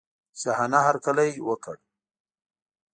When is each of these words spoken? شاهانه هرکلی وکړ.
شاهانه 0.39 0.79
هرکلی 0.87 1.29
وکړ. 1.47 1.75